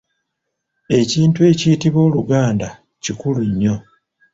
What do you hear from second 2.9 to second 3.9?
kikulu nnyo.